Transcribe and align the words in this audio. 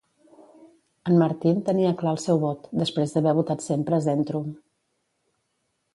En 1.09 1.17
Martin 1.23 1.59
tenia 1.67 1.91
clar 2.01 2.15
el 2.17 2.21
seu 2.25 2.41
vot, 2.45 2.65
després 2.85 3.15
d'haver 3.19 3.37
votat 3.41 3.65
sempre 3.69 4.01
Zentrum. 4.07 4.49